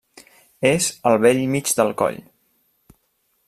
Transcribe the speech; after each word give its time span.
És 0.69 0.87
al 1.11 1.19
bell 1.25 1.43
mig 1.57 1.69
del 1.81 1.95
coll. 2.03 2.19